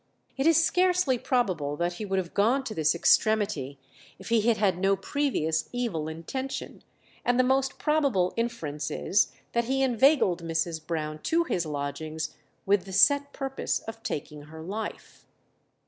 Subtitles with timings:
[0.35, 3.77] It is scarcely probable that he would have gone to this extremity
[4.17, 6.81] if he had had no previous evil intention,
[7.23, 10.83] and the most probable inference is that he inveigled Mrs.
[10.83, 12.35] Brown to his lodgings
[12.65, 15.27] with the set purpose of taking her life.